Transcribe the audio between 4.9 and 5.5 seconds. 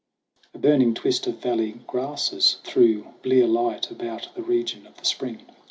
the spring.